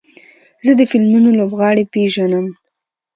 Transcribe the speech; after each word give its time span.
زه 0.65 0.71
د 0.79 0.81
فلمونو 0.91 1.29
لوبغاړي 1.39 1.83
پیژنم. 1.93 2.47